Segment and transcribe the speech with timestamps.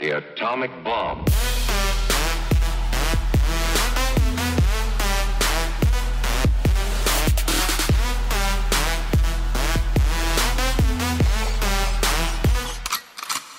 [0.00, 1.28] The atomic bomb.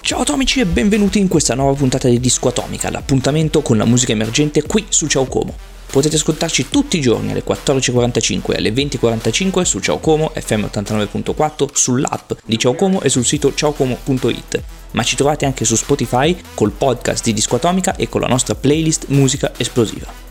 [0.01, 4.14] Ciao atomici e benvenuti in questa nuova puntata di Disco Atomica, l'appuntamento con la musica
[4.14, 5.55] emergente qui su Ciao Como.
[5.92, 11.68] Potete ascoltarci tutti i giorni alle 14.45 e alle 20.45 su Ciao Como, FM 89.4,
[11.71, 14.80] sull'app di Ciao Como e sul sito ciaocomo.it.
[14.92, 18.55] Ma ci trovate anche su Spotify col podcast di Disco Atomica e con la nostra
[18.55, 20.30] playlist Musica Esplosiva.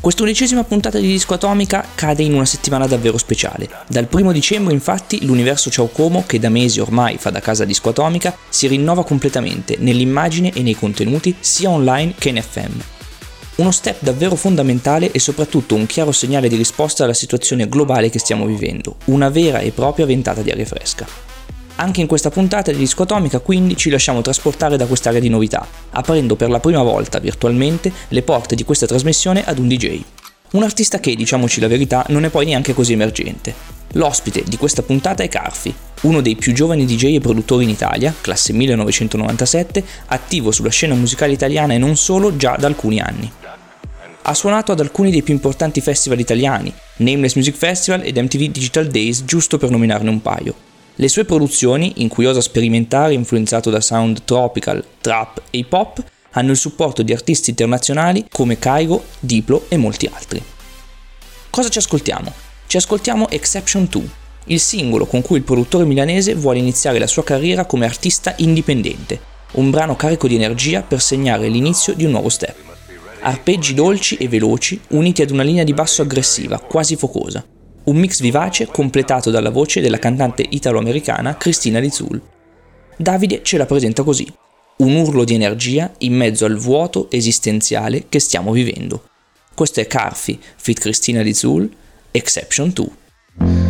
[0.00, 3.68] Quest'undicesima puntata di Disco Atomica cade in una settimana davvero speciale.
[3.88, 7.88] Dal primo dicembre, infatti, l'universo Ciao Como, che da mesi ormai fa da casa Disco
[7.88, 12.78] Atomica, si rinnova completamente nell'immagine e nei contenuti, sia online che in FM.
[13.56, 18.20] Uno step davvero fondamentale e soprattutto un chiaro segnale di risposta alla situazione globale che
[18.20, 21.27] stiamo vivendo, una vera e propria ventata di aria fresca.
[21.80, 25.64] Anche in questa puntata di Disco Atomica quindi ci lasciamo trasportare da quest'area di novità,
[25.90, 30.02] aprendo per la prima volta virtualmente le porte di questa trasmissione ad un DJ.
[30.50, 33.54] Un artista che, diciamoci la verità, non è poi neanche così emergente.
[33.92, 38.12] L'ospite di questa puntata è Carfi, uno dei più giovani DJ e produttori in Italia,
[38.20, 43.30] classe 1997, attivo sulla scena musicale italiana e non solo già da alcuni anni.
[44.22, 48.88] Ha suonato ad alcuni dei più importanti festival italiani, Nameless Music Festival ed MTV Digital
[48.88, 50.67] Days, giusto per nominarne un paio.
[51.00, 56.02] Le sue produzioni, in cui osa sperimentare influenzato da sound tropical, trap e hip hop,
[56.32, 60.42] hanno il supporto di artisti internazionali come Kaigo, Diplo e molti altri.
[61.50, 62.32] Cosa ci ascoltiamo?
[62.66, 64.02] Ci ascoltiamo Exception 2,
[64.46, 69.20] il singolo con cui il produttore milanese vuole iniziare la sua carriera come artista indipendente,
[69.52, 72.56] un brano carico di energia per segnare l'inizio di un nuovo step.
[73.20, 77.44] Arpeggi dolci e veloci uniti ad una linea di basso aggressiva, quasi focosa,
[77.88, 82.20] un mix vivace completato dalla voce della cantante italo-americana Cristina Rizul.
[82.96, 84.30] Davide ce la presenta così,
[84.78, 89.08] un urlo di energia in mezzo al vuoto esistenziale che stiamo vivendo.
[89.54, 91.68] Questo è Carfi, fit Cristina Rizul,
[92.10, 93.67] Exception 2.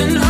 [0.00, 0.29] and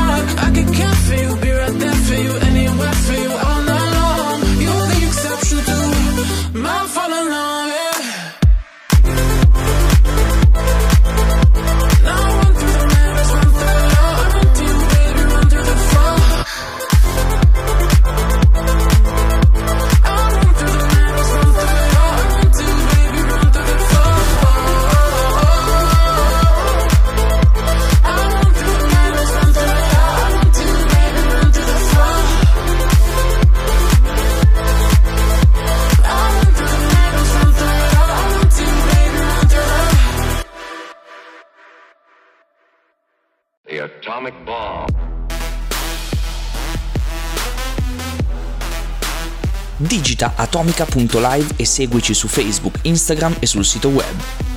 [49.81, 54.50] digita atomica.live e seguici su Facebook, Instagram e sul sito web.